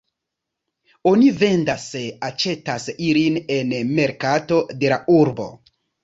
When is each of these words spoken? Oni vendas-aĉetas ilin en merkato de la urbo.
Oni 1.09 1.25
vendas-aĉetas 1.41 2.87
ilin 3.09 3.37
en 3.57 3.75
merkato 3.99 4.57
de 4.85 4.91
la 4.95 4.99
urbo. 5.17 5.47